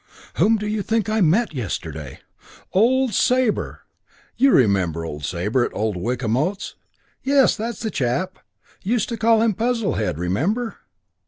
[0.37, 2.21] "Whom do you think I met yesterday?
[2.73, 3.81] Old Sabre!
[4.35, 6.73] You remember old Sabre at old Wickamote's?...
[7.21, 8.39] Yes, that's the chap.
[8.81, 10.77] Used to call him Puzzlehead, remember?